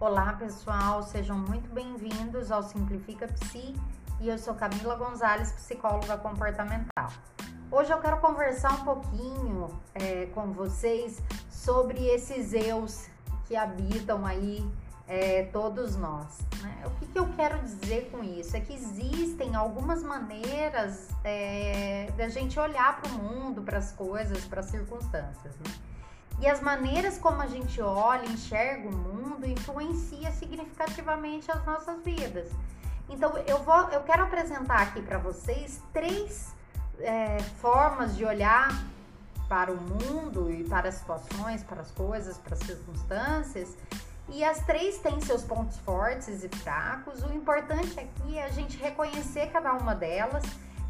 Olá 0.00 0.32
pessoal, 0.34 1.02
sejam 1.02 1.36
muito 1.36 1.68
bem-vindos 1.74 2.52
ao 2.52 2.62
Simplifica 2.62 3.26
Psi 3.26 3.74
e 4.20 4.28
eu 4.28 4.38
sou 4.38 4.54
Camila 4.54 4.94
Gonzalez, 4.94 5.50
psicóloga 5.50 6.16
comportamental. 6.16 7.10
Hoje 7.68 7.92
eu 7.92 7.98
quero 7.98 8.20
conversar 8.20 8.74
um 8.74 8.84
pouquinho 8.84 9.68
é, 9.96 10.26
com 10.26 10.52
vocês 10.52 11.20
sobre 11.50 12.06
esses 12.06 12.52
eus 12.52 13.08
que 13.48 13.56
habitam 13.56 14.24
aí 14.24 14.64
é, 15.08 15.46
todos 15.46 15.96
nós. 15.96 16.38
Né? 16.62 16.84
O 16.86 16.90
que, 16.90 17.06
que, 17.06 17.18
eu 17.18 17.28
quero 17.34 17.58
dizer 17.58 18.08
com 18.12 18.22
isso? 18.22 18.56
É 18.56 18.60
que 18.60 18.74
existem 18.74 19.56
algumas 19.56 20.04
maneiras 20.04 21.08
é, 21.24 22.08
da 22.16 22.28
gente 22.28 22.56
olhar 22.60 23.00
para 23.00 23.10
o 23.10 23.14
mundo, 23.14 23.62
para 23.62 23.78
as 23.78 23.90
coisas, 23.90 24.44
para 24.44 24.60
as 24.60 24.66
circunstâncias. 24.66 25.56
Né? 25.56 25.87
E 26.40 26.46
as 26.46 26.60
maneiras 26.60 27.18
como 27.18 27.42
a 27.42 27.46
gente 27.46 27.80
olha, 27.80 28.26
enxerga 28.26 28.88
o 28.88 28.92
mundo, 28.92 29.46
influencia 29.46 30.30
significativamente 30.32 31.50
as 31.50 31.64
nossas 31.64 32.02
vidas. 32.02 32.48
Então 33.08 33.36
eu 33.38 33.62
vou, 33.62 33.88
eu 33.90 34.02
quero 34.02 34.22
apresentar 34.24 34.82
aqui 34.82 35.02
para 35.02 35.18
vocês 35.18 35.82
três 35.92 36.54
é, 37.00 37.38
formas 37.60 38.16
de 38.16 38.24
olhar 38.24 38.68
para 39.48 39.72
o 39.72 39.76
mundo 39.76 40.50
e 40.52 40.62
para 40.64 40.90
as 40.90 40.96
situações, 40.96 41.62
para 41.64 41.80
as 41.80 41.90
coisas, 41.90 42.36
para 42.38 42.54
as 42.54 42.60
circunstâncias. 42.60 43.76
E 44.28 44.44
as 44.44 44.60
três 44.60 44.98
têm 44.98 45.20
seus 45.22 45.42
pontos 45.42 45.78
fortes 45.78 46.44
e 46.44 46.48
fracos. 46.48 47.22
O 47.22 47.32
importante 47.32 47.98
aqui 47.98 48.38
é 48.38 48.44
a 48.44 48.50
gente 48.50 48.76
reconhecer 48.76 49.50
cada 49.50 49.72
uma 49.72 49.94
delas 49.94 50.44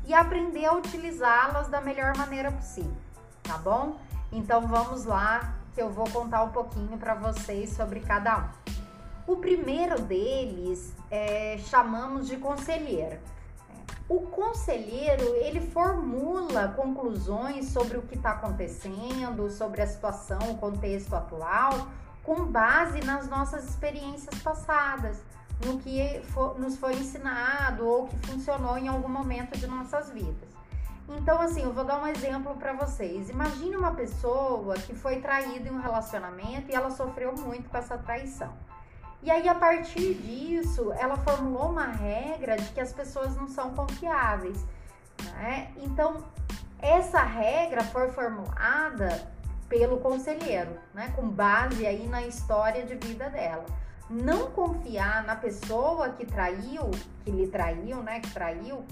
e 0.05 0.13
aprender 0.13 0.65
a 0.65 0.73
utilizá-las 0.73 1.69
da 1.69 1.81
melhor 1.81 2.17
maneira 2.17 2.51
possível, 2.51 2.97
tá 3.45 3.57
bom? 3.59 4.01
Então 4.31 4.67
vamos 4.67 5.05
lá, 5.05 5.55
que 5.75 5.81
eu 5.81 5.91
vou 5.91 6.09
contar 6.11 6.43
um 6.45 6.51
pouquinho 6.51 6.99
para 6.99 7.15
vocês 7.15 7.71
sobre 7.71 8.01
cada 8.01 8.39
um. 8.39 8.49
O 9.27 9.37
primeiro 9.37 10.01
deles 10.03 10.95
é, 11.11 11.59
chamamos 11.59 12.27
de 12.27 12.37
conselheiro. 12.37 13.19
O 14.09 14.21
conselheiro 14.21 15.23
ele 15.37 15.61
formula 15.61 16.69
conclusões 16.69 17.69
sobre 17.69 17.99
o 17.99 18.03
que 18.03 18.15
está 18.15 18.31
acontecendo, 18.31 19.51
sobre 19.51 19.83
a 19.83 19.87
situação, 19.87 20.39
o 20.51 20.59
contexto 20.59 21.15
atual, 21.15 21.89
com 22.23 22.47
base 22.47 23.01
nas 23.01 23.29
nossas 23.29 23.69
experiências 23.69 24.41
passadas, 24.43 25.23
no 25.65 25.79
que 25.79 26.23
for, 26.33 26.59
nos 26.59 26.77
foi 26.77 26.95
ensinado 26.95 27.87
ou 27.87 28.09
que 28.09 28.17
funcionou 28.27 28.79
em 28.79 28.89
algum 28.89 29.09
momento 29.09 29.59
de 29.59 29.67
nossas 29.67 30.11
vidas. 30.11 30.58
Então, 31.09 31.41
assim, 31.41 31.63
eu 31.63 31.73
vou 31.73 31.85
dar 31.85 32.03
um 32.03 32.07
exemplo 32.07 32.55
para 32.57 32.75
vocês. 32.75 33.31
Imagine 33.31 33.77
uma 33.77 33.93
pessoa 33.93 34.75
que 34.75 34.95
foi 34.95 35.21
traída 35.21 35.69
em 35.69 35.73
um 35.73 35.81
relacionamento 35.81 36.71
e 36.71 36.75
ela 36.75 36.91
sofreu 36.91 37.35
muito 37.35 37.71
com 37.71 37.79
essa 37.79 37.97
traição. 37.97 38.53
E 39.23 39.31
aí, 39.31 39.49
a 39.49 39.55
partir 39.55 40.15
disso, 40.15 40.93
ela 40.93 41.17
formulou 41.17 41.71
uma 41.71 41.87
regra 41.87 42.57
de 42.57 42.69
que 42.73 42.81
as 42.81 42.93
pessoas 42.93 43.35
não 43.37 43.49
são 43.49 43.75
confiáveis. 43.75 44.65
Né? 45.35 45.73
Então, 45.79 46.23
essa 46.79 47.23
regra 47.23 47.83
foi 47.85 48.11
formulada 48.11 49.27
pelo 49.69 49.99
conselheiro, 49.99 50.79
né? 50.95 51.13
com 51.17 51.29
base 51.29 51.87
aí 51.87 52.07
na 52.07 52.23
história 52.23 52.85
de 52.85 52.95
vida 52.95 53.29
dela. 53.31 53.65
Não 54.09 54.51
confiar 54.51 55.25
na 55.25 55.37
pessoa 55.37 56.11
que 56.11 56.25
traiu, 56.25 56.91
que 57.25 57.31
lhe 57.31 57.47
traiu, 57.49 58.03
né? 58.03 58.21
Que 58.21 58.31
traiu, 58.31 58.83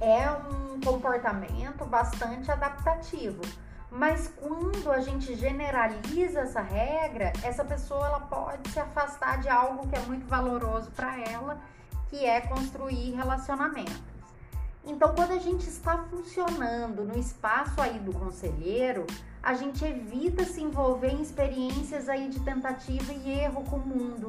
é 0.00 0.30
um 0.30 0.65
comportamento 0.80 1.84
bastante 1.84 2.50
adaptativo. 2.50 3.40
Mas 3.90 4.28
quando 4.36 4.90
a 4.90 5.00
gente 5.00 5.34
generaliza 5.36 6.40
essa 6.40 6.60
regra, 6.60 7.32
essa 7.42 7.64
pessoa 7.64 8.06
ela 8.06 8.20
pode 8.20 8.68
se 8.70 8.80
afastar 8.80 9.40
de 9.40 9.48
algo 9.48 9.86
que 9.88 9.96
é 9.96 10.00
muito 10.00 10.26
valoroso 10.26 10.90
para 10.90 11.18
ela, 11.20 11.58
que 12.08 12.24
é 12.24 12.40
construir 12.40 13.12
relacionamentos. 13.12 14.16
Então, 14.84 15.14
quando 15.14 15.32
a 15.32 15.38
gente 15.38 15.68
está 15.68 15.98
funcionando 15.98 17.04
no 17.04 17.18
espaço 17.18 17.80
aí 17.80 17.98
do 17.98 18.12
conselheiro, 18.12 19.04
a 19.42 19.54
gente 19.54 19.84
evita 19.84 20.44
se 20.44 20.62
envolver 20.62 21.10
em 21.10 21.22
experiências 21.22 22.08
aí 22.08 22.28
de 22.28 22.40
tentativa 22.40 23.12
e 23.12 23.30
erro 23.40 23.64
com 23.64 23.76
o 23.76 23.86
mundo 23.86 24.28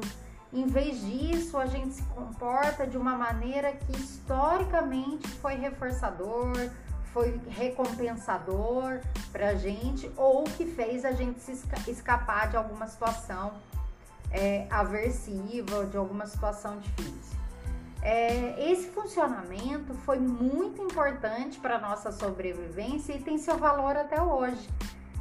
em 0.52 0.66
vez 0.66 1.00
disso, 1.04 1.58
a 1.58 1.66
gente 1.66 1.94
se 1.94 2.02
comporta 2.04 2.86
de 2.86 2.96
uma 2.96 3.16
maneira 3.16 3.72
que 3.72 3.92
historicamente 3.92 5.28
foi 5.28 5.54
reforçador, 5.56 6.70
foi 7.12 7.38
recompensador 7.50 9.00
para 9.30 9.50
a 9.50 9.54
gente 9.54 10.10
ou 10.16 10.44
que 10.44 10.64
fez 10.64 11.04
a 11.04 11.12
gente 11.12 11.40
se 11.40 11.52
escapar 11.90 12.48
de 12.48 12.56
alguma 12.56 12.86
situação 12.86 13.52
é, 14.30 14.66
aversiva, 14.70 15.84
de 15.86 15.96
alguma 15.96 16.26
situação 16.26 16.78
difícil. 16.78 17.38
É, 18.00 18.70
esse 18.70 18.88
funcionamento 18.88 19.92
foi 20.04 20.18
muito 20.18 20.80
importante 20.82 21.58
para 21.58 21.78
nossa 21.78 22.12
sobrevivência 22.12 23.12
e 23.12 23.20
tem 23.20 23.36
seu 23.38 23.58
valor 23.58 23.96
até 23.96 24.22
hoje. 24.22 24.68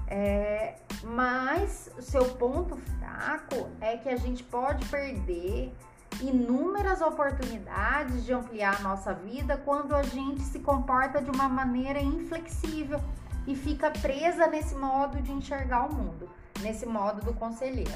É, 0.08 0.76
mas 1.03 1.90
o 1.97 2.02
seu 2.02 2.25
ponto 2.35 2.75
fraco 2.75 3.69
é 3.80 3.97
que 3.97 4.09
a 4.09 4.16
gente 4.16 4.44
pode 4.44 4.85
perder 4.85 5.74
inúmeras 6.22 7.02
oportunidades 7.02 8.25
de 8.25 8.34
ampliar 8.34 8.78
a 8.78 8.80
nossa 8.80 9.13
vida 9.13 9.57
quando 9.57 9.96
a 9.96 10.03
gente 10.03 10.41
se 10.41 10.59
comporta 10.59 11.22
de 11.22 11.30
uma 11.30 11.47
maneira 11.47 12.00
inflexível 12.00 13.00
e 13.46 13.56
fica 13.56 13.91
presa 13.91 14.47
nesse 14.47 14.75
modo 14.75 15.22
de 15.22 15.31
enxergar 15.31 15.88
o 15.88 15.94
mundo, 15.94 16.30
nesse 16.62 16.86
modo 16.86 17.22
do 17.22 17.34
conselheiro. 17.34 17.91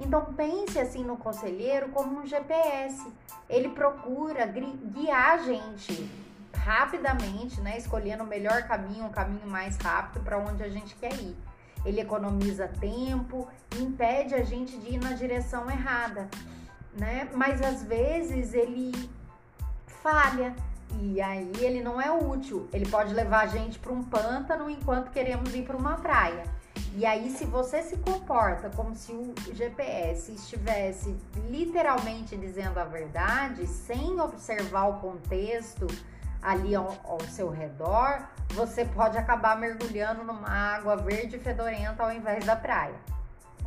Então 0.00 0.32
pense 0.34 0.78
assim 0.78 1.04
no 1.04 1.16
conselheiro 1.16 1.88
como 1.90 2.20
um 2.20 2.26
GPS. 2.26 3.06
Ele 3.48 3.68
procura 3.68 4.46
guiar 4.46 5.32
a 5.32 5.38
gente 5.38 6.08
rapidamente, 6.54 7.60
né, 7.60 7.76
escolhendo 7.76 8.24
o 8.24 8.26
melhor 8.26 8.62
caminho, 8.64 9.06
o 9.06 9.10
caminho 9.10 9.46
mais 9.46 9.76
rápido 9.76 10.22
para 10.22 10.38
onde 10.38 10.62
a 10.62 10.68
gente 10.68 10.94
quer 10.96 11.12
ir 11.14 11.36
ele 11.84 12.00
economiza 12.00 12.68
tempo, 12.68 13.48
impede 13.78 14.34
a 14.34 14.42
gente 14.42 14.76
de 14.78 14.94
ir 14.94 14.98
na 14.98 15.12
direção 15.12 15.70
errada, 15.70 16.28
né? 16.98 17.28
Mas 17.34 17.62
às 17.62 17.82
vezes 17.82 18.54
ele 18.54 18.92
falha 19.86 20.54
e 21.00 21.20
aí 21.20 21.52
ele 21.60 21.82
não 21.82 22.00
é 22.00 22.10
útil. 22.10 22.68
Ele 22.72 22.88
pode 22.88 23.14
levar 23.14 23.40
a 23.40 23.46
gente 23.46 23.78
para 23.78 23.92
um 23.92 24.02
pântano 24.02 24.70
enquanto 24.70 25.10
queremos 25.10 25.54
ir 25.54 25.62
para 25.62 25.76
uma 25.76 25.96
praia. 25.96 26.44
E 26.96 27.04
aí, 27.04 27.30
se 27.30 27.44
você 27.44 27.82
se 27.82 27.96
comporta 27.98 28.70
como 28.70 28.94
se 28.94 29.12
o 29.12 29.34
GPS 29.52 30.32
estivesse 30.32 31.14
literalmente 31.48 32.36
dizendo 32.36 32.78
a 32.78 32.84
verdade, 32.84 33.66
sem 33.66 34.18
observar 34.20 34.86
o 34.88 35.00
contexto, 35.00 35.86
ali 36.42 36.74
ao, 36.74 36.96
ao, 37.04 37.20
seu 37.20 37.50
redor, 37.50 38.28
você 38.50 38.84
pode 38.84 39.18
acabar 39.18 39.58
mergulhando 39.58 40.24
numa 40.24 40.48
água 40.48 40.96
verde 40.96 41.38
fedorenta 41.38 42.02
ao 42.02 42.12
invés 42.12 42.44
da 42.44 42.56
praia. 42.56 42.94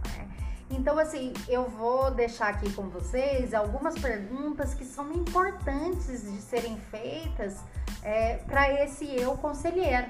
Né? 0.05 0.29
Então, 0.69 0.97
assim, 0.97 1.33
eu 1.47 1.69
vou 1.69 2.11
deixar 2.11 2.49
aqui 2.49 2.71
com 2.73 2.89
vocês 2.89 3.53
algumas 3.53 3.99
perguntas 3.99 4.73
que 4.73 4.85
são 4.85 5.11
importantes 5.11 6.23
de 6.23 6.41
serem 6.41 6.77
feitas 6.77 7.57
é, 8.01 8.37
para 8.37 8.71
esse 8.83 9.05
eu 9.05 9.37
conselheiro, 9.37 10.09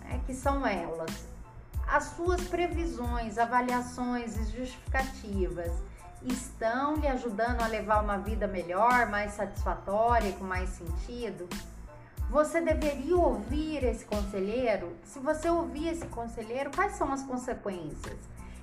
né? 0.00 0.20
que 0.26 0.34
são 0.34 0.66
elas. 0.66 1.28
As 1.86 2.04
suas 2.04 2.40
previsões, 2.42 3.36
avaliações 3.36 4.36
e 4.36 4.56
justificativas 4.56 5.72
estão 6.22 6.94
lhe 6.96 7.08
ajudando 7.08 7.62
a 7.62 7.66
levar 7.66 8.02
uma 8.02 8.18
vida 8.18 8.46
melhor, 8.46 9.06
mais 9.06 9.32
satisfatória 9.32 10.32
com 10.32 10.44
mais 10.44 10.68
sentido? 10.70 11.48
Você 12.30 12.60
deveria 12.60 13.16
ouvir 13.16 13.82
esse 13.82 14.04
conselheiro? 14.04 14.96
Se 15.02 15.18
você 15.18 15.50
ouvir 15.50 15.88
esse 15.88 16.06
conselheiro, 16.06 16.70
quais 16.72 16.92
são 16.92 17.12
as 17.12 17.24
consequências? 17.24 18.16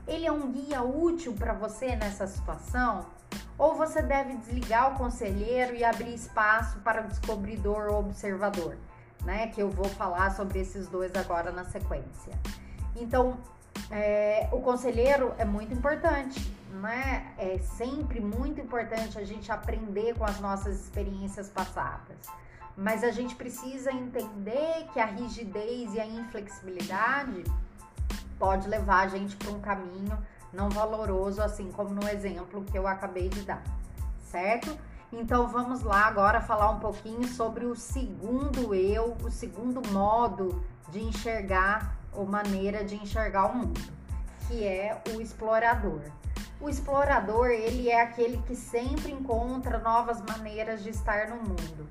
Ele 0.08 0.26
é 0.26 0.32
um 0.32 0.50
guia 0.54 0.82
útil 0.82 1.34
para 1.34 1.52
você 1.52 1.94
nessa 1.98 2.26
situação? 2.28 3.06
Ou 3.58 3.76
você 3.76 4.02
deve 4.02 4.38
desligar 4.38 4.94
o 4.94 4.98
conselheiro 4.98 5.76
e 5.76 5.84
abrir 5.84 6.14
espaço 6.14 6.80
para 6.80 7.02
o 7.02 7.08
descobridor 7.10 7.90
ou 7.92 8.00
observador? 8.00 8.78
Né? 9.26 9.48
Que 9.48 9.62
eu 9.62 9.70
vou 9.70 9.90
falar 9.90 10.34
sobre 10.34 10.60
esses 10.60 10.88
dois 10.88 11.14
agora 11.14 11.52
na 11.52 11.66
sequência. 11.66 12.40
Então, 12.96 13.38
é, 13.92 14.48
o 14.54 14.62
conselheiro 14.62 15.34
é 15.38 15.44
muito 15.44 15.74
importante, 15.74 16.40
né? 16.72 17.34
É 17.38 17.58
sempre 17.58 18.22
muito 18.22 18.62
importante 18.62 19.20
a 19.20 19.26
gente 19.26 19.52
aprender 19.52 20.16
com 20.18 20.24
as 20.24 20.40
nossas 20.40 20.80
experiências 20.80 21.50
passadas 21.50 22.47
mas 22.78 23.04
a 23.04 23.10
gente 23.10 23.36
precisa 23.36 23.92
entender 23.92 24.88
que 24.94 25.00
a 25.00 25.06
rigidez 25.06 25.96
e 25.96 26.00
a 26.00 26.06
inflexibilidade 26.06 27.44
pode 28.38 28.70
levar 28.70 29.06
a 29.06 29.08
gente 29.08 29.36
para 29.36 29.52
um 29.52 29.60
caminho 29.60 30.16
não 30.54 30.70
valoroso, 30.70 31.42
assim 31.42 31.72
como 31.72 31.90
no 31.90 32.08
exemplo 32.08 32.64
que 32.64 32.78
eu 32.78 32.88
acabei 32.88 33.30
de 33.30 33.42
dar, 33.42 33.64
certo? 34.22 34.78
Então 35.12 35.48
vamos 35.48 35.82
lá 35.82 36.06
agora 36.06 36.40
falar 36.40 36.70
um 36.70 36.80
pouquinho 36.80 37.28
sobre 37.28 37.66
o 37.66 37.76
segundo 37.76 38.76
eu, 38.76 39.18
o 39.24 39.32
segundo 39.32 39.82
modo 39.90 40.64
de 40.90 41.00
enxergar 41.00 41.98
ou 42.14 42.28
maneira 42.28 42.84
de 42.84 42.96
enxergar 42.96 43.48
o 43.48 43.56
mundo, 43.56 43.82
que 44.48 44.64
é 44.64 45.02
o 45.16 45.22
explorador. 45.22 46.02
O 46.62 46.70
explorador, 46.70 47.48
ele 47.48 47.90
é 47.90 48.02
aquele 48.02 48.38
que 48.44 48.56
sempre 48.56 49.12
encontra 49.12 49.78
novas 49.80 50.22
maneiras 50.22 50.84
de 50.84 50.90
estar 50.90 51.30
no 51.30 51.38
mundo. 51.38 51.88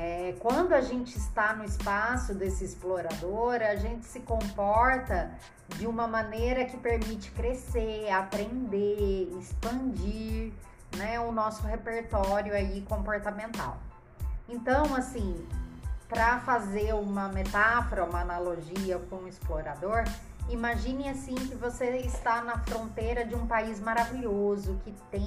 É, 0.00 0.32
quando 0.38 0.74
a 0.74 0.80
gente 0.80 1.18
está 1.18 1.52
no 1.56 1.64
espaço 1.64 2.32
desse 2.32 2.64
explorador, 2.64 3.54
a 3.60 3.74
gente 3.74 4.06
se 4.06 4.20
comporta 4.20 5.28
de 5.76 5.88
uma 5.88 6.06
maneira 6.06 6.64
que 6.66 6.76
permite 6.76 7.32
crescer, 7.32 8.08
aprender, 8.08 9.28
expandir 9.40 10.52
né, 10.96 11.18
o 11.18 11.32
nosso 11.32 11.66
repertório 11.66 12.54
aí 12.54 12.82
comportamental. 12.82 13.76
Então, 14.48 14.94
assim, 14.94 15.44
para 16.08 16.38
fazer 16.40 16.94
uma 16.94 17.28
metáfora, 17.28 18.04
uma 18.04 18.20
analogia 18.20 19.00
com 19.10 19.16
o 19.16 19.28
explorador, 19.28 20.04
imagine 20.48 21.08
assim 21.08 21.34
que 21.34 21.56
você 21.56 21.96
está 21.96 22.40
na 22.40 22.56
fronteira 22.58 23.24
de 23.24 23.34
um 23.34 23.48
país 23.48 23.80
maravilhoso 23.80 24.78
que 24.84 24.92
tem 25.10 25.26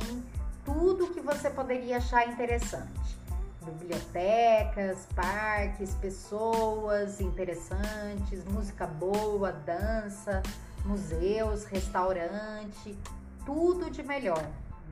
tudo 0.64 1.14
que 1.14 1.20
você 1.20 1.50
poderia 1.50 1.98
achar 1.98 2.26
interessante. 2.30 3.21
Bibliotecas, 3.62 5.08
parques, 5.16 5.94
pessoas 5.96 7.22
interessantes, 7.22 8.44
música 8.46 8.88
boa, 8.88 9.52
dança, 9.52 10.42
museus, 10.84 11.66
restaurante, 11.66 12.98
tudo 13.46 13.90
de 13.90 14.04
melhor, 14.04 14.44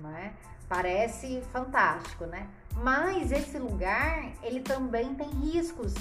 né? 0.02 0.34
Parece 0.68 1.42
fantástico, 1.52 2.26
né? 2.26 2.48
Mas 2.76 3.32
esse 3.32 3.58
lugar, 3.58 4.32
ele 4.44 4.62
também 4.62 5.16
tem 5.16 5.30
riscos, 5.30 5.94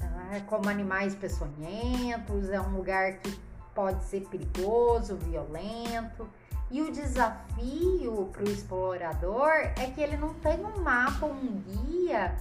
né? 0.00 0.44
como 0.46 0.68
animais 0.68 1.14
peçonhentos, 1.14 2.48
é 2.50 2.60
um 2.60 2.76
lugar 2.76 3.14
que 3.18 3.38
pode 3.74 4.02
ser 4.04 4.22
perigoso, 4.22 5.16
violento. 5.16 6.26
E 6.70 6.82
o 6.82 6.90
desafio 6.90 8.28
para 8.32 8.42
o 8.42 8.48
explorador 8.48 9.50
é 9.50 9.90
que 9.94 10.00
ele 10.00 10.16
não 10.16 10.34
tem 10.34 10.64
um 10.64 10.80
mapa, 10.80 11.26
um 11.26 11.62
guia 11.62 12.34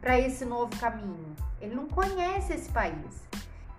para 0.00 0.18
esse 0.18 0.44
novo 0.44 0.76
caminho. 0.78 1.36
Ele 1.60 1.74
não 1.74 1.86
conhece 1.86 2.52
esse 2.52 2.70
país. 2.70 3.30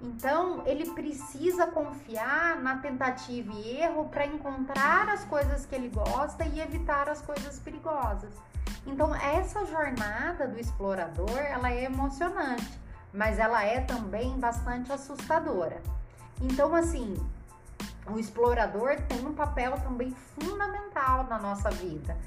Então, 0.02 0.64
ele 0.66 0.90
precisa 0.92 1.68
confiar 1.68 2.60
na 2.62 2.78
tentativa 2.78 3.54
e 3.54 3.78
erro 3.82 4.10
para 4.10 4.26
encontrar 4.26 5.10
as 5.10 5.24
coisas 5.26 5.66
que 5.66 5.76
ele 5.76 5.90
gosta 5.90 6.44
e 6.46 6.60
evitar 6.60 7.08
as 7.08 7.22
coisas 7.22 7.60
perigosas. 7.60 8.34
Então, 8.86 9.14
essa 9.14 9.64
jornada 9.66 10.48
do 10.48 10.60
explorador, 10.60 11.38
ela 11.38 11.72
é 11.72 11.84
emocionante, 11.84 12.80
mas 13.14 13.38
ela 13.38 13.64
é 13.64 13.82
também 13.82 14.40
bastante 14.40 14.92
assustadora. 14.92 15.82
Então, 16.42 16.74
assim, 16.74 17.16
o 18.08 18.20
explorador 18.20 19.00
tem 19.08 19.26
um 19.26 19.34
papel 19.34 19.74
também 19.80 20.12
fundamental 20.12 21.26
na 21.26 21.40
nossa 21.40 21.70
vida. 21.70 22.18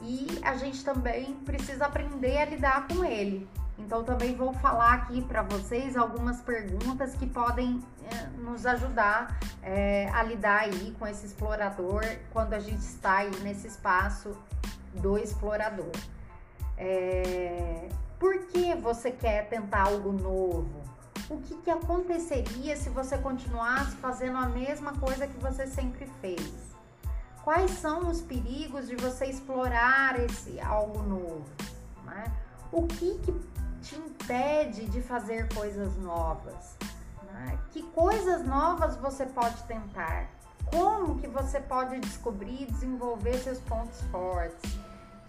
E 0.00 0.40
a 0.42 0.56
gente 0.56 0.84
também 0.84 1.34
precisa 1.34 1.86
aprender 1.86 2.38
a 2.38 2.44
lidar 2.44 2.86
com 2.88 3.04
ele. 3.04 3.48
Então 3.78 4.02
também 4.02 4.34
vou 4.34 4.52
falar 4.54 4.94
aqui 4.94 5.22
para 5.22 5.42
vocês 5.42 5.96
algumas 5.96 6.40
perguntas 6.40 7.14
que 7.14 7.26
podem 7.26 7.80
é, 8.10 8.26
nos 8.40 8.66
ajudar 8.66 9.38
é, 9.62 10.08
a 10.10 10.22
lidar 10.22 10.60
aí 10.62 10.94
com 10.98 11.06
esse 11.06 11.26
explorador 11.26 12.02
quando 12.32 12.54
a 12.54 12.58
gente 12.58 12.80
está 12.80 13.18
aí 13.18 13.30
nesse 13.42 13.68
espaço 13.68 14.36
do 14.94 15.16
explorador. 15.16 15.92
É, 16.76 17.88
por 18.18 18.46
que 18.46 18.74
você 18.74 19.10
quer 19.10 19.48
tentar 19.48 19.82
algo 19.82 20.12
novo? 20.12 20.82
O 21.30 21.36
que, 21.42 21.54
que 21.56 21.70
aconteceria 21.70 22.74
se 22.74 22.88
você 22.88 23.18
continuasse 23.18 23.94
fazendo 23.96 24.38
a 24.38 24.48
mesma 24.48 24.94
coisa 24.94 25.26
que 25.26 25.36
você 25.36 25.66
sempre 25.66 26.06
fez? 26.22 26.68
Quais 27.44 27.70
são 27.72 28.08
os 28.08 28.22
perigos 28.22 28.88
de 28.88 28.96
você 28.96 29.26
explorar 29.26 30.18
esse 30.18 30.58
algo 30.58 31.02
novo? 31.02 31.44
Né? 32.04 32.32
O 32.72 32.86
que, 32.86 33.18
que 33.18 33.32
te 33.82 33.96
impede 33.96 34.86
de 34.86 35.02
fazer 35.02 35.52
coisas 35.52 35.98
novas? 35.98 36.78
Né? 37.30 37.58
Que 37.72 37.82
coisas 37.82 38.46
novas 38.46 38.96
você 38.96 39.26
pode 39.26 39.62
tentar? 39.64 40.30
Como 40.72 41.18
que 41.18 41.28
você 41.28 41.60
pode 41.60 42.00
descobrir 42.00 42.62
e 42.62 42.66
desenvolver 42.72 43.36
seus 43.38 43.58
pontos 43.60 44.00
fortes? 44.10 44.78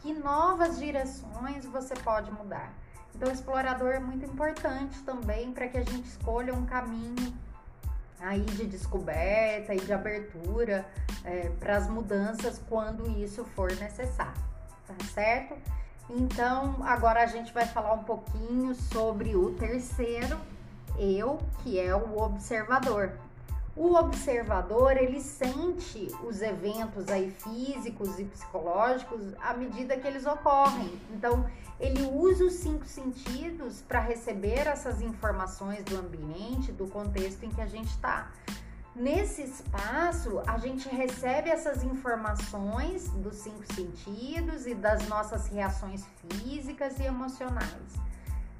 Que 0.02 0.14
novas 0.14 0.80
direções 0.80 1.66
você 1.66 1.94
pode 1.96 2.32
mudar? 2.32 2.74
Então, 3.20 3.28
o 3.28 3.34
explorador 3.34 3.90
é 3.90 4.00
muito 4.00 4.26
importante 4.26 4.98
também 5.04 5.52
para 5.52 5.68
que 5.68 5.78
a 5.78 5.84
gente 5.84 6.08
escolha 6.08 6.54
um 6.54 6.66
caminho 6.66 7.34
aí 8.18 8.40
de 8.40 8.66
descoberta 8.66 9.76
e 9.76 9.80
de 9.82 9.92
abertura 9.92 10.86
é, 11.26 11.50
para 11.60 11.76
as 11.76 11.90
mudanças 11.90 12.62
quando 12.70 13.10
isso 13.22 13.44
for 13.44 13.76
necessário, 13.76 14.42
tá 14.88 14.94
certo? 15.14 15.54
Então, 16.10 16.78
agora 16.86 17.22
a 17.22 17.26
gente 17.26 17.52
vai 17.52 17.66
falar 17.66 17.92
um 17.92 18.06
pouquinho 18.06 18.74
sobre 18.74 19.36
o 19.36 19.52
terceiro 19.56 20.40
eu, 20.98 21.40
que 21.62 21.78
é 21.78 21.94
o 21.94 22.22
observador. 22.22 23.20
O 23.80 23.96
observador, 23.96 24.98
ele 24.98 25.22
sente 25.22 26.10
os 26.26 26.42
eventos 26.42 27.08
aí 27.08 27.32
físicos 27.32 28.20
e 28.20 28.26
psicológicos 28.26 29.34
à 29.40 29.54
medida 29.54 29.96
que 29.96 30.06
eles 30.06 30.26
ocorrem. 30.26 31.00
Então, 31.14 31.50
ele 31.80 32.06
usa 32.12 32.44
os 32.44 32.56
cinco 32.56 32.86
sentidos 32.86 33.82
para 33.88 34.02
receber 34.02 34.68
essas 34.68 35.02
informações 35.02 35.82
do 35.86 35.96
ambiente, 35.98 36.74
do 36.74 36.88
contexto 36.88 37.46
em 37.46 37.50
que 37.52 37.62
a 37.62 37.68
gente 37.68 37.88
está. 37.88 38.30
Nesse 38.94 39.44
espaço, 39.44 40.42
a 40.46 40.58
gente 40.58 40.90
recebe 40.90 41.50
essas 41.50 41.82
informações 41.82 43.08
dos 43.12 43.38
cinco 43.38 43.64
sentidos 43.74 44.68
e 44.68 44.76
das 44.76 45.08
nossas 45.08 45.48
reações 45.48 46.06
físicas 46.28 47.00
e 47.00 47.04
emocionais. 47.04 48.10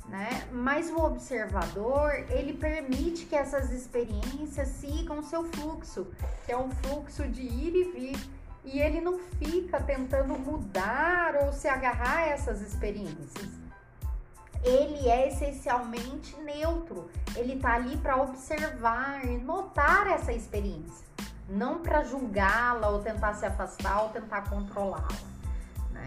Né? 0.10 0.48
Mas 0.52 0.90
o 0.90 0.98
observador, 0.98 2.12
ele 2.30 2.54
permite 2.54 3.26
que 3.26 3.36
essas 3.36 3.72
experiências 3.72 4.68
sigam 4.70 5.22
seu 5.22 5.44
fluxo, 5.44 6.08
que 6.46 6.52
é 6.52 6.58
um 6.58 6.72
fluxo 6.72 7.28
de 7.28 7.44
ir 7.44 7.76
e 7.76 7.92
vir, 7.92 8.30
e 8.66 8.80
ele 8.80 9.00
não 9.00 9.20
fica 9.20 9.80
tentando 9.80 10.38
mudar 10.38 11.36
ou 11.44 11.54
se 11.54 11.68
agarrar 11.68 12.18
a 12.18 12.28
essas 12.28 12.62
experiências 12.62 13.60
ele 14.64 15.08
é 15.08 15.28
essencialmente 15.30 16.36
neutro. 16.42 17.10
Ele 17.36 17.54
está 17.54 17.76
ali 17.76 17.98
para 17.98 18.22
observar 18.22 19.26
e 19.26 19.38
notar 19.38 20.08
essa 20.08 20.34
experiência, 20.34 21.06
não 21.48 21.80
para 21.80 22.04
julgá-la 22.04 22.90
ou 22.90 23.00
tentar 23.00 23.34
se 23.34 23.46
afastar 23.46 24.04
ou 24.04 24.10
tentar 24.10 24.50
controlá-la. 24.50 25.39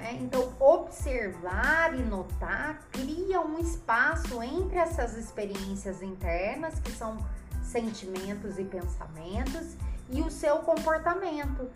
Né? 0.02 0.18
Então, 0.20 0.52
observar 0.58 1.94
e 1.94 2.02
notar 2.02 2.80
cria 2.90 3.40
um 3.40 3.60
espaço 3.60 4.42
entre 4.42 4.76
essas 4.76 5.16
experiências 5.16 6.02
internas, 6.02 6.80
que 6.80 6.90
são 6.90 7.24
sentimentos 7.62 8.58
e 8.58 8.64
pensamentos, 8.64 9.76
e 10.10 10.20
o 10.20 10.28
seu 10.28 10.56
comportamento. 10.58 11.70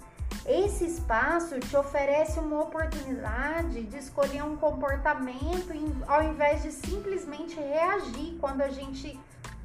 Esse 0.45 0.87
espaço 0.87 1.61
te 1.61 1.77
oferece 1.77 2.41
uma 2.41 2.63
oportunidade 2.63 3.85
de 3.85 3.97
escolher 3.97 4.43
um 4.43 4.57
comportamento 4.57 5.73
ao 6.09 6.25
invés 6.25 6.65
de 6.65 6.73
simplesmente 6.73 7.55
reagir 7.55 8.37
quando 8.41 8.61
a 8.61 8.69
gente 8.69 9.19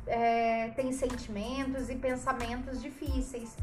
é, 0.05 0.69
tem 0.75 0.91
sentimentos 0.93 1.89
e 1.89 1.95
pensamentos 1.95 2.79
difíceis. 2.79 3.57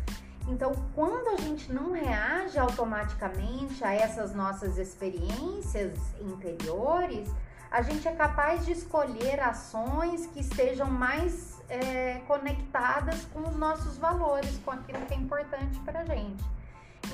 Então, 0.48 0.72
quando 0.94 1.28
a 1.28 1.36
gente 1.36 1.70
não 1.70 1.92
reage 1.92 2.58
automaticamente 2.58 3.84
a 3.84 3.92
essas 3.92 4.34
nossas 4.34 4.78
experiências 4.78 5.92
interiores, 6.18 7.30
a 7.70 7.82
gente 7.82 8.08
é 8.08 8.12
capaz 8.12 8.64
de 8.64 8.72
escolher 8.72 9.40
ações 9.40 10.26
que 10.26 10.40
estejam 10.40 10.90
mais 10.90 11.60
é, 11.68 12.22
conectadas 12.26 13.26
com 13.26 13.40
os 13.40 13.56
nossos 13.56 13.98
valores, 13.98 14.58
com 14.64 14.70
aquilo 14.70 15.04
que 15.04 15.12
é 15.12 15.16
importante 15.18 15.78
para 15.80 16.00
a 16.00 16.04
gente. 16.06 16.42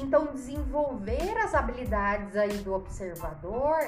Então, 0.00 0.26
desenvolver 0.26 1.36
as 1.38 1.54
habilidades 1.54 2.36
aí 2.36 2.58
do 2.58 2.72
observador 2.72 3.78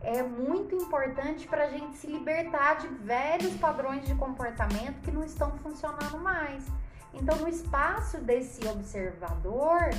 é 0.00 0.22
muito 0.22 0.76
importante 0.76 1.46
para 1.46 1.64
a 1.64 1.70
gente 1.70 1.96
se 1.96 2.06
libertar 2.06 2.78
de 2.78 2.88
velhos 2.88 3.54
padrões 3.54 4.06
de 4.06 4.14
comportamento 4.14 5.00
que 5.02 5.10
não 5.10 5.24
estão 5.24 5.50
funcionando 5.58 6.18
mais. 6.18 6.64
Então, 7.14 7.36
no 7.38 7.48
espaço 7.48 8.18
desse 8.18 8.66
observador, 8.66 9.90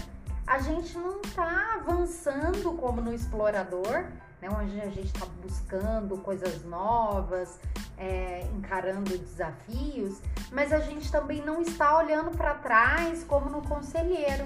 a 0.45 0.59
gente 0.59 0.97
não 0.97 1.21
está 1.21 1.75
avançando 1.75 2.75
como 2.77 3.01
no 3.01 3.13
explorador, 3.13 4.05
né, 4.41 4.49
onde 4.49 4.81
a 4.81 4.89
gente 4.89 5.05
está 5.05 5.25
buscando 5.41 6.17
coisas 6.17 6.65
novas, 6.65 7.59
é, 7.97 8.45
encarando 8.53 9.17
desafios, 9.17 10.19
mas 10.51 10.73
a 10.73 10.79
gente 10.79 11.09
também 11.11 11.41
não 11.45 11.61
está 11.61 11.97
olhando 11.97 12.31
para 12.31 12.55
trás 12.55 13.23
como 13.23 13.49
no 13.49 13.61
conselheiro 13.61 14.45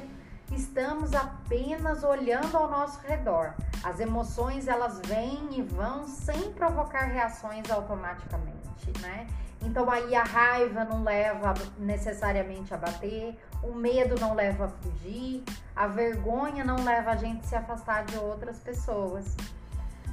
estamos 0.51 1.13
apenas 1.13 2.03
olhando 2.03 2.55
ao 2.55 2.69
nosso 2.69 2.99
redor. 3.01 3.53
As 3.83 3.99
emoções 3.99 4.67
elas 4.67 4.99
vêm 5.05 5.49
e 5.51 5.61
vão 5.61 6.07
sem 6.07 6.51
provocar 6.53 7.05
reações 7.05 7.69
automaticamente, 7.69 8.91
né? 9.01 9.27
Então 9.61 9.89
aí 9.89 10.15
a 10.15 10.23
raiva 10.23 10.85
não 10.85 11.03
leva 11.03 11.53
necessariamente 11.77 12.73
a 12.73 12.77
bater, 12.77 13.37
o 13.63 13.73
medo 13.73 14.19
não 14.19 14.33
leva 14.33 14.65
a 14.65 14.69
fugir, 14.69 15.43
a 15.75 15.87
vergonha 15.87 16.63
não 16.63 16.83
leva 16.83 17.11
a 17.11 17.15
gente 17.15 17.45
se 17.45 17.55
afastar 17.55 18.05
de 18.05 18.17
outras 18.17 18.59
pessoas. 18.59 19.35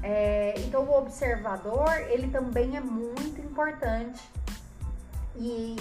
É, 0.02 0.54
então 0.58 0.82
o 0.84 0.98
observador 0.98 1.90
ele 2.08 2.28
também 2.28 2.76
é 2.76 2.80
muito 2.80 3.40
importante 3.40 4.22
e 5.36 5.76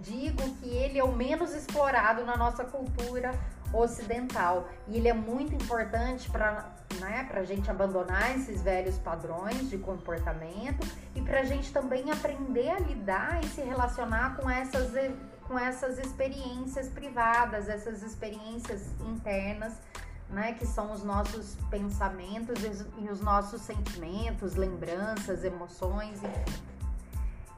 digo 0.00 0.42
que 0.56 0.68
ele 0.68 0.98
é 0.98 1.04
o 1.04 1.12
menos 1.12 1.54
explorado 1.54 2.24
na 2.24 2.36
nossa 2.36 2.64
cultura 2.64 3.32
ocidental 3.72 4.68
e 4.86 4.96
ele 4.96 5.08
é 5.08 5.12
muito 5.12 5.54
importante 5.54 6.30
para 6.30 6.70
né, 7.00 7.28
a 7.32 7.44
gente 7.44 7.68
abandonar 7.70 8.36
esses 8.36 8.62
velhos 8.62 8.98
padrões 8.98 9.68
de 9.68 9.78
comportamento 9.78 10.86
e 11.14 11.20
para 11.20 11.40
a 11.40 11.44
gente 11.44 11.72
também 11.72 12.10
aprender 12.10 12.70
a 12.70 12.78
lidar 12.78 13.42
e 13.42 13.48
se 13.48 13.60
relacionar 13.60 14.36
com 14.36 14.48
essas, 14.48 14.92
com 15.46 15.58
essas 15.58 15.98
experiências 15.98 16.88
privadas, 16.88 17.68
essas 17.68 18.02
experiências 18.02 18.82
internas. 19.00 19.74
Né, 20.30 20.54
que 20.54 20.66
são 20.66 20.90
os 20.90 21.04
nossos 21.04 21.54
pensamentos 21.70 22.58
e 22.98 23.08
os 23.08 23.20
nossos 23.20 23.60
sentimentos, 23.60 24.56
lembranças, 24.56 25.44
emoções, 25.44 26.20
enfim. 26.24 26.73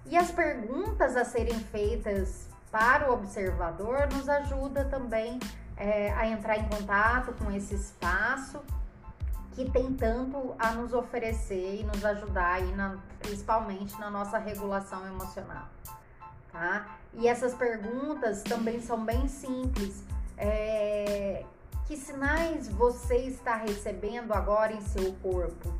E 0.08 0.16
as 0.16 0.30
perguntas 0.30 1.16
a 1.16 1.24
serem 1.24 1.58
feitas 1.58 2.46
para 2.70 3.10
o 3.10 3.14
observador 3.14 4.08
nos 4.12 4.28
ajuda 4.28 4.84
também 4.84 5.40
é, 5.76 6.12
a 6.12 6.26
entrar 6.28 6.56
em 6.58 6.68
contato 6.68 7.32
com 7.34 7.50
esse 7.50 7.74
espaço 7.74 8.60
que 9.52 9.68
tem 9.70 9.94
tanto 9.94 10.54
a 10.58 10.72
nos 10.72 10.92
oferecer 10.92 11.80
e 11.80 11.84
nos 11.84 12.04
ajudar 12.04 12.54
aí 12.54 12.72
na, 12.74 12.98
principalmente 13.18 13.98
na 13.98 14.10
nossa 14.10 14.36
regulação 14.38 15.06
emocional, 15.06 15.66
tá? 16.52 16.98
E 17.14 17.26
essas 17.26 17.54
perguntas 17.54 18.42
também 18.42 18.80
são 18.82 19.02
bem 19.02 19.26
simples. 19.26 20.04
É, 20.36 21.42
que 21.86 21.96
sinais 21.96 22.68
você 22.68 23.16
está 23.16 23.56
recebendo 23.56 24.34
agora 24.34 24.72
em 24.72 24.80
seu 24.82 25.14
corpo? 25.14 25.72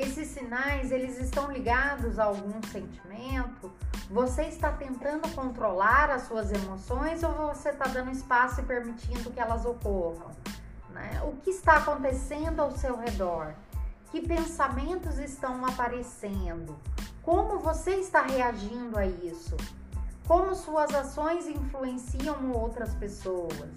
Esses 0.00 0.28
sinais, 0.28 0.90
eles 0.90 1.18
estão 1.18 1.52
ligados 1.52 2.18
a 2.18 2.24
algum 2.24 2.58
sentimento? 2.72 3.70
Você 4.10 4.44
está 4.44 4.72
tentando 4.72 5.28
controlar 5.34 6.08
as 6.08 6.22
suas 6.22 6.50
emoções 6.50 7.22
ou 7.22 7.30
você 7.34 7.68
está 7.68 7.84
dando 7.86 8.10
espaço 8.10 8.62
e 8.62 8.64
permitindo 8.64 9.30
que 9.30 9.38
elas 9.38 9.66
ocorram? 9.66 10.30
Né? 10.88 11.20
O 11.22 11.32
que 11.42 11.50
está 11.50 11.76
acontecendo 11.76 12.60
ao 12.60 12.70
seu 12.70 12.96
redor? 12.96 13.52
Que 14.10 14.26
pensamentos 14.26 15.18
estão 15.18 15.66
aparecendo? 15.66 16.74
Como 17.22 17.58
você 17.58 17.96
está 17.96 18.22
reagindo 18.22 18.98
a 18.98 19.04
isso? 19.04 19.54
Como 20.26 20.54
suas 20.54 20.94
ações 20.94 21.46
influenciam 21.46 22.52
outras 22.52 22.94
pessoas? 22.94 23.68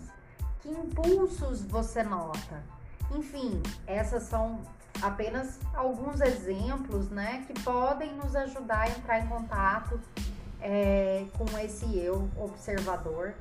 Que 0.61 0.69
impulsos 0.69 1.65
você 1.65 2.01
nota? 2.01 2.63
Enfim, 3.11 3.61
essas 3.85 4.23
são 4.23 4.61
apenas 5.03 5.59
alguns 5.75 6.21
exemplos, 6.21 7.09
né, 7.09 7.43
que 7.45 7.53
podem 7.61 8.15
nos 8.15 8.35
ajudar 8.35 8.83
a 8.83 8.89
entrar 8.89 9.19
em 9.19 9.27
contato 9.27 9.99
é, 10.61 11.25
com 11.37 11.59
esse 11.59 11.97
eu 11.99 12.29
observador, 12.37 13.33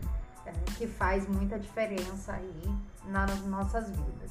é, 0.45 0.51
que 0.77 0.89
faz 0.89 1.27
muita 1.29 1.57
diferença 1.59 2.33
aí 2.33 2.63
nas 3.07 3.41
nossas 3.47 3.89
vidas. 3.89 4.31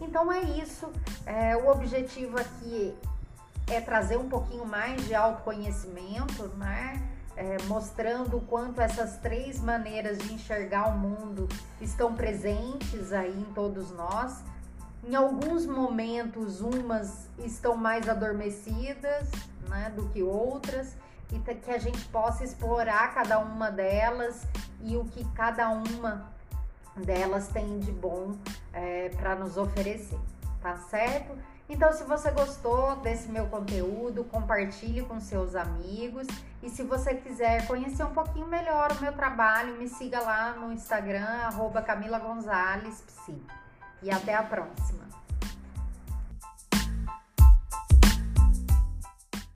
Então 0.00 0.32
é 0.32 0.40
isso. 0.40 0.90
É, 1.26 1.54
o 1.54 1.68
objetivo 1.68 2.40
aqui 2.40 2.96
é 3.66 3.78
trazer 3.78 4.16
um 4.16 4.28
pouquinho 4.28 4.64
mais 4.64 5.06
de 5.06 5.14
autoconhecimento, 5.14 6.48
né? 6.56 7.06
É, 7.36 7.56
mostrando 7.68 8.38
o 8.38 8.40
quanto 8.40 8.80
essas 8.80 9.18
três 9.18 9.60
maneiras 9.60 10.18
de 10.18 10.34
enxergar 10.34 10.88
o 10.88 10.98
mundo 10.98 11.48
estão 11.80 12.14
presentes 12.14 13.12
aí 13.12 13.38
em 13.38 13.52
todos 13.54 13.90
nós 13.92 14.42
em 15.02 15.14
alguns 15.14 15.66
momentos, 15.66 16.60
umas 16.60 17.28
estão 17.38 17.76
mais 17.76 18.08
adormecidas 18.08 19.28
né, 19.68 19.92
do 19.94 20.06
que 20.08 20.22
outras, 20.22 20.96
e 21.32 21.38
que 21.38 21.70
a 21.70 21.78
gente 21.78 22.04
possa 22.06 22.44
explorar 22.44 23.14
cada 23.14 23.38
uma 23.38 23.70
delas 23.70 24.46
e 24.82 24.96
o 24.96 25.04
que 25.04 25.24
cada 25.32 25.68
uma 25.70 26.30
delas 26.96 27.48
tem 27.48 27.78
de 27.78 27.92
bom 27.92 28.36
é, 28.72 29.10
para 29.10 29.36
nos 29.36 29.56
oferecer, 29.56 30.18
tá 30.60 30.76
certo? 30.76 31.36
Então, 31.68 31.92
se 31.92 32.02
você 32.02 32.32
gostou 32.32 32.96
desse 32.96 33.28
meu 33.28 33.46
conteúdo, 33.46 34.24
compartilhe 34.24 35.02
com 35.02 35.20
seus 35.20 35.54
amigos. 35.54 36.26
E 36.60 36.68
se 36.68 36.82
você 36.82 37.14
quiser 37.14 37.64
conhecer 37.68 38.02
um 38.02 38.12
pouquinho 38.12 38.48
melhor 38.48 38.90
o 38.90 39.00
meu 39.00 39.12
trabalho, 39.12 39.76
me 39.76 39.88
siga 39.88 40.20
lá 40.20 40.52
no 40.54 40.72
Instagram, 40.72 41.24
arroba 41.24 41.80
Camila 41.80 42.18
Gonzalez. 42.18 43.04
E 44.02 44.10
até 44.10 44.34
a 44.34 44.42
próxima! 44.42 45.19